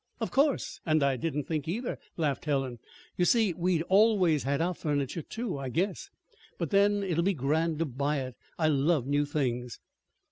"Of 0.19 0.31
course! 0.31 0.81
And 0.83 1.03
I 1.03 1.15
didn't 1.15 1.43
think, 1.43 1.67
either," 1.67 1.99
laughed 2.17 2.45
Helen. 2.45 2.79
"You 3.17 3.23
see, 3.25 3.53
we'd 3.53 3.83
always 3.83 4.41
had 4.41 4.59
our 4.59 4.73
furniture, 4.73 5.21
too, 5.21 5.59
I 5.59 5.69
guess. 5.69 6.09
But 6.57 6.71
then, 6.71 7.03
it'll 7.03 7.23
be 7.23 7.35
grand 7.35 7.77
to 7.77 7.85
buy 7.85 8.21
it. 8.21 8.35
I 8.57 8.67
love 8.67 9.05
new 9.05 9.25
things!" 9.27 9.79